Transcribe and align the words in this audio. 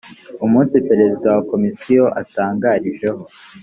umunsi 0.45 0.75
perezida 0.89 1.27
wa 1.35 1.41
komisiyo 1.51 2.03
atangarijeho 2.21 3.23